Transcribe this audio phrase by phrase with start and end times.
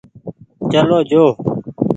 [0.71, 1.23] چلو جو۔